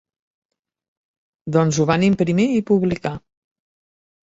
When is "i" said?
2.57-2.65